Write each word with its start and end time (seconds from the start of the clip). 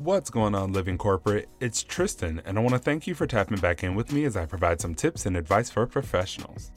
What's 0.00 0.30
going 0.30 0.54
on, 0.54 0.72
Living 0.72 0.96
Corporate? 0.96 1.50
It's 1.60 1.82
Tristan, 1.82 2.40
and 2.46 2.56
I 2.56 2.62
want 2.62 2.72
to 2.72 2.78
thank 2.78 3.06
you 3.06 3.14
for 3.14 3.26
tapping 3.26 3.58
back 3.58 3.84
in 3.84 3.94
with 3.94 4.14
me 4.14 4.24
as 4.24 4.34
I 4.34 4.46
provide 4.46 4.80
some 4.80 4.94
tips 4.94 5.26
and 5.26 5.36
advice 5.36 5.68
for 5.68 5.86
professionals. 5.86 6.72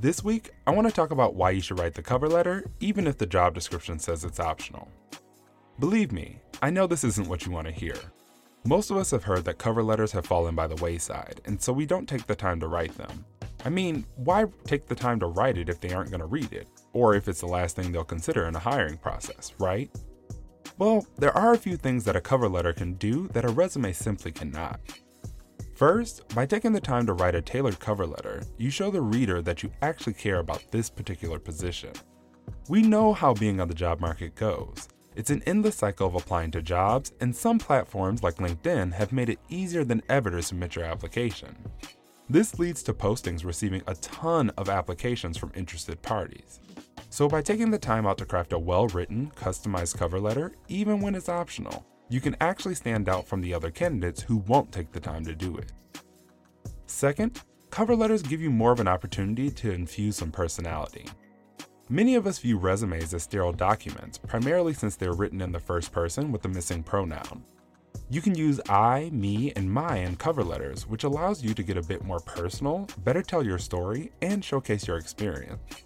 This 0.00 0.24
week, 0.24 0.52
I 0.66 0.70
want 0.70 0.88
to 0.88 0.94
talk 0.94 1.10
about 1.10 1.34
why 1.34 1.50
you 1.50 1.60
should 1.60 1.78
write 1.78 1.92
the 1.92 2.00
cover 2.00 2.30
letter, 2.30 2.64
even 2.80 3.06
if 3.06 3.18
the 3.18 3.26
job 3.26 3.52
description 3.52 3.98
says 3.98 4.24
it's 4.24 4.40
optional. 4.40 4.88
Believe 5.80 6.12
me, 6.12 6.40
I 6.62 6.70
know 6.70 6.86
this 6.86 7.04
isn't 7.04 7.28
what 7.28 7.44
you 7.44 7.52
want 7.52 7.66
to 7.66 7.74
hear. 7.74 7.96
Most 8.64 8.90
of 8.90 8.96
us 8.96 9.10
have 9.10 9.24
heard 9.24 9.44
that 9.44 9.58
cover 9.58 9.82
letters 9.82 10.12
have 10.12 10.24
fallen 10.24 10.54
by 10.54 10.66
the 10.66 10.82
wayside, 10.82 11.42
and 11.44 11.60
so 11.60 11.74
we 11.74 11.84
don't 11.84 12.08
take 12.08 12.26
the 12.26 12.34
time 12.34 12.58
to 12.60 12.68
write 12.68 12.96
them. 12.96 13.26
I 13.66 13.68
mean, 13.68 14.06
why 14.16 14.46
take 14.64 14.86
the 14.86 14.94
time 14.94 15.20
to 15.20 15.26
write 15.26 15.58
it 15.58 15.68
if 15.68 15.78
they 15.78 15.92
aren't 15.92 16.10
going 16.10 16.20
to 16.20 16.26
read 16.26 16.54
it, 16.54 16.68
or 16.94 17.14
if 17.16 17.28
it's 17.28 17.40
the 17.40 17.48
last 17.48 17.76
thing 17.76 17.92
they'll 17.92 18.02
consider 18.02 18.46
in 18.46 18.56
a 18.56 18.60
hiring 18.60 18.96
process, 18.96 19.52
right? 19.58 19.90
Well, 20.78 21.06
there 21.16 21.36
are 21.36 21.54
a 21.54 21.58
few 21.58 21.78
things 21.78 22.04
that 22.04 22.16
a 22.16 22.20
cover 22.20 22.48
letter 22.48 22.74
can 22.74 22.94
do 22.94 23.28
that 23.28 23.46
a 23.46 23.48
resume 23.48 23.92
simply 23.92 24.30
cannot. 24.30 24.78
First, 25.74 26.28
by 26.34 26.44
taking 26.44 26.72
the 26.72 26.80
time 26.80 27.06
to 27.06 27.14
write 27.14 27.34
a 27.34 27.40
tailored 27.40 27.80
cover 27.80 28.06
letter, 28.06 28.42
you 28.58 28.68
show 28.68 28.90
the 28.90 29.00
reader 29.00 29.40
that 29.40 29.62
you 29.62 29.70
actually 29.80 30.12
care 30.12 30.38
about 30.38 30.70
this 30.70 30.90
particular 30.90 31.38
position. 31.38 31.92
We 32.68 32.82
know 32.82 33.14
how 33.14 33.32
being 33.32 33.58
on 33.60 33.68
the 33.68 33.74
job 33.74 34.00
market 34.00 34.34
goes. 34.34 34.88
It's 35.14 35.30
an 35.30 35.42
endless 35.46 35.76
cycle 35.76 36.08
of 36.08 36.14
applying 36.14 36.50
to 36.50 36.60
jobs, 36.60 37.12
and 37.20 37.34
some 37.34 37.58
platforms 37.58 38.22
like 38.22 38.36
LinkedIn 38.36 38.92
have 38.92 39.12
made 39.12 39.30
it 39.30 39.38
easier 39.48 39.82
than 39.82 40.02
ever 40.10 40.30
to 40.30 40.42
submit 40.42 40.76
your 40.76 40.84
application. 40.84 41.56
This 42.28 42.58
leads 42.58 42.82
to 42.82 42.92
postings 42.92 43.46
receiving 43.46 43.82
a 43.86 43.94
ton 43.94 44.50
of 44.58 44.68
applications 44.68 45.38
from 45.38 45.52
interested 45.54 46.02
parties. 46.02 46.60
So, 47.08 47.28
by 47.28 47.40
taking 47.40 47.70
the 47.70 47.78
time 47.78 48.06
out 48.06 48.18
to 48.18 48.26
craft 48.26 48.52
a 48.52 48.58
well 48.58 48.88
written, 48.88 49.32
customized 49.36 49.96
cover 49.96 50.20
letter, 50.20 50.54
even 50.68 51.00
when 51.00 51.14
it's 51.14 51.28
optional, 51.28 51.86
you 52.08 52.20
can 52.20 52.36
actually 52.40 52.74
stand 52.74 53.08
out 53.08 53.26
from 53.26 53.40
the 53.40 53.54
other 53.54 53.70
candidates 53.70 54.22
who 54.22 54.38
won't 54.38 54.72
take 54.72 54.92
the 54.92 55.00
time 55.00 55.24
to 55.24 55.34
do 55.34 55.56
it. 55.56 55.72
Second, 56.86 57.40
cover 57.70 57.96
letters 57.96 58.22
give 58.22 58.40
you 58.40 58.50
more 58.50 58.72
of 58.72 58.80
an 58.80 58.88
opportunity 58.88 59.50
to 59.50 59.72
infuse 59.72 60.16
some 60.16 60.30
personality. 60.30 61.06
Many 61.88 62.16
of 62.16 62.26
us 62.26 62.38
view 62.38 62.58
resumes 62.58 63.14
as 63.14 63.22
sterile 63.22 63.52
documents, 63.52 64.18
primarily 64.18 64.74
since 64.74 64.96
they're 64.96 65.12
written 65.12 65.40
in 65.40 65.52
the 65.52 65.60
first 65.60 65.92
person 65.92 66.32
with 66.32 66.44
a 66.44 66.48
missing 66.48 66.82
pronoun. 66.82 67.44
You 68.10 68.20
can 68.20 68.34
use 68.34 68.60
I, 68.68 69.10
me, 69.12 69.52
and 69.56 69.70
my 69.70 69.98
in 69.98 70.16
cover 70.16 70.44
letters, 70.44 70.86
which 70.86 71.04
allows 71.04 71.42
you 71.42 71.54
to 71.54 71.62
get 71.62 71.76
a 71.76 71.82
bit 71.82 72.04
more 72.04 72.20
personal, 72.20 72.88
better 73.04 73.22
tell 73.22 73.44
your 73.44 73.58
story, 73.58 74.12
and 74.22 74.44
showcase 74.44 74.86
your 74.86 74.96
experience. 74.96 75.85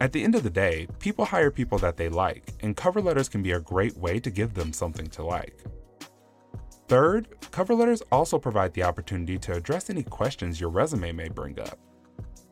At 0.00 0.12
the 0.12 0.24
end 0.24 0.34
of 0.34 0.42
the 0.42 0.50
day, 0.50 0.88
people 0.98 1.26
hire 1.26 1.50
people 1.50 1.76
that 1.78 1.98
they 1.98 2.08
like, 2.08 2.54
and 2.60 2.74
cover 2.74 3.02
letters 3.02 3.28
can 3.28 3.42
be 3.42 3.52
a 3.52 3.60
great 3.60 3.94
way 3.98 4.18
to 4.18 4.30
give 4.30 4.54
them 4.54 4.72
something 4.72 5.06
to 5.08 5.22
like. 5.22 5.62
Third, 6.88 7.28
cover 7.50 7.74
letters 7.74 8.02
also 8.10 8.38
provide 8.38 8.72
the 8.72 8.82
opportunity 8.82 9.36
to 9.38 9.52
address 9.52 9.90
any 9.90 10.02
questions 10.02 10.58
your 10.58 10.70
resume 10.70 11.12
may 11.12 11.28
bring 11.28 11.60
up. 11.60 11.78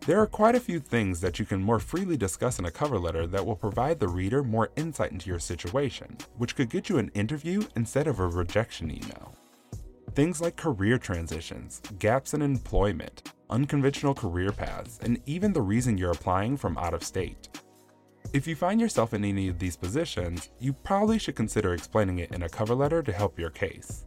There 0.01 0.21
are 0.21 0.27
quite 0.27 0.57
a 0.57 0.61
few 0.61 0.79
things 0.79 1.23
that 1.23 1.39
you 1.39 1.47
can 1.47 1.63
more 1.63 1.79
freely 1.79 2.19
discuss 2.19 2.59
in 2.59 2.67
a 2.67 2.71
cover 2.71 2.99
letter 2.99 3.27
that 3.27 3.45
will 3.45 3.57
provide 3.57 3.99
the 3.99 4.09
reader 4.09 4.45
more 4.45 4.71
insight 4.77 5.13
into 5.13 5.31
your 5.31 5.39
situation, 5.39 6.19
which 6.37 6.55
could 6.55 6.69
get 6.69 6.91
you 6.91 6.99
an 6.99 7.11
interview 7.15 7.63
instead 7.77 8.07
of 8.07 8.21
a 8.21 8.29
rejection 8.29 8.91
email. 8.91 9.35
Things 10.15 10.41
like 10.41 10.57
career 10.57 10.99
transitions, 10.99 11.81
gaps 11.99 12.35
in 12.35 12.43
employment, 12.43 13.33
unconventional 13.51 14.15
career 14.15 14.53
paths, 14.53 14.99
and 15.03 15.21
even 15.27 15.53
the 15.53 15.61
reason 15.61 15.99
you're 15.99 16.13
applying 16.13 16.57
from 16.57 16.77
out 16.79 16.95
of 16.95 17.03
state. 17.03 17.49
If 18.33 18.47
you 18.47 18.55
find 18.55 18.81
yourself 18.81 19.15
in 19.15 19.25
any 19.25 19.49
of 19.49 19.59
these 19.59 19.77
positions, 19.77 20.51
you 20.59 20.73
probably 20.73 21.19
should 21.19 21.37
consider 21.37 21.73
explaining 21.73 22.19
it 22.19 22.33
in 22.33 22.43
a 22.43 22.49
cover 22.49 22.75
letter 22.75 23.03
to 23.03 23.13
help 23.13 23.39
your 23.39 23.51
case. 23.51 24.05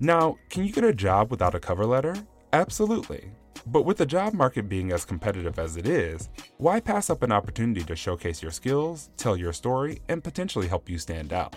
Now, 0.00 0.38
can 0.50 0.64
you 0.64 0.72
get 0.72 0.84
a 0.84 0.92
job 0.92 1.30
without 1.30 1.54
a 1.54 1.60
cover 1.60 1.86
letter? 1.86 2.14
Absolutely. 2.52 3.30
But 3.66 3.84
with 3.84 3.98
the 3.98 4.06
job 4.06 4.34
market 4.34 4.68
being 4.68 4.92
as 4.92 5.04
competitive 5.04 5.58
as 5.58 5.76
it 5.76 5.86
is, 5.86 6.30
why 6.58 6.80
pass 6.80 7.10
up 7.10 7.22
an 7.22 7.32
opportunity 7.32 7.84
to 7.84 7.96
showcase 7.96 8.42
your 8.42 8.50
skills, 8.50 9.10
tell 9.16 9.36
your 9.36 9.52
story, 9.52 10.00
and 10.08 10.24
potentially 10.24 10.68
help 10.68 10.88
you 10.88 10.98
stand 10.98 11.32
out? 11.32 11.56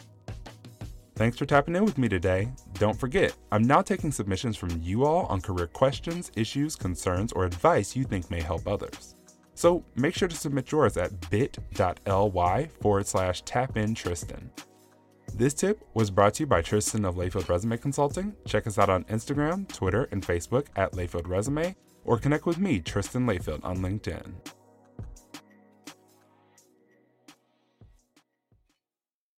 Thanks 1.16 1.38
for 1.38 1.46
tapping 1.46 1.75
in 1.75 1.85
with 1.85 2.00
me 2.00 2.09
today. 2.09 2.50
Don't 2.74 3.00
forget, 3.00 3.35
I'm 3.51 3.63
now 3.63 3.84
taking 3.84 4.12
submissions 4.12 4.57
from 4.57 4.81
you 4.81 5.06
all 5.06 5.28
on 5.28 5.41
career 5.41 5.68
questions, 5.68 6.31
issues, 6.35 6.75
concerns, 6.75 7.31
or 7.34 7.46
advice 7.46 7.96
you 7.96 8.03
think 8.03 8.31
may 8.31 8.41
help 8.41 8.68
others. 8.68 9.16
So 9.53 9.85
make 9.96 10.16
sure 10.16 10.28
to 10.28 10.35
submit 10.35 10.72
yours 10.72 10.97
at 10.97 11.29
bit.ly 11.29 12.68
forward 12.81 13.06
slash 13.06 13.44
tapintristan. 13.44 14.50
This 15.35 15.53
tip 15.53 15.84
was 15.94 16.09
brought 16.09 16.34
to 16.35 16.44
you 16.44 16.47
by 16.47 16.63
Tristan 16.63 17.06
of 17.06 17.16
Layfield 17.16 17.47
Resume 17.47 17.78
Consulting. 17.78 18.35
Check 18.47 18.66
us 18.66 18.80
out 18.80 18.90
on 18.90 19.03
Instagram, 19.06 19.68
Twitter, 19.72 20.07
and 20.12 20.25
Facebook 20.25 20.68
at 20.75 20.94
Layfield 20.94 21.28
Resume, 21.28 21.75
or 22.06 22.18
connect 22.18 22.47
with 22.47 22.57
me, 22.57 22.80
Tristan 22.80 23.28
Layfield, 23.28 23.63
on 23.63 23.78
LinkedIn. 23.78 24.34